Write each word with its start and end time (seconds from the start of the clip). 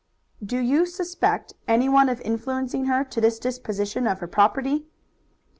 "Do 0.43 0.57
you 0.57 0.87
suspect 0.87 1.53
anyone 1.67 2.09
of 2.09 2.21
influencing 2.21 2.85
her 2.85 3.03
to 3.03 3.21
this 3.21 3.37
disposition 3.37 4.07
of 4.07 4.17
her 4.19 4.27
property?" 4.27 4.87